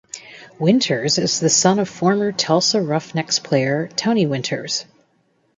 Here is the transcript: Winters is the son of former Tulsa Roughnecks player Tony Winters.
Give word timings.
Winters 0.57 1.19
is 1.19 1.39
the 1.39 1.47
son 1.49 1.77
of 1.77 1.87
former 1.87 2.31
Tulsa 2.31 2.81
Roughnecks 2.81 3.37
player 3.37 3.87
Tony 3.95 4.25
Winters. 4.25 4.85